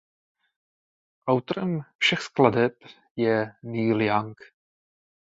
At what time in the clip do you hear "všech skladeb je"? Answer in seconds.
1.97-3.53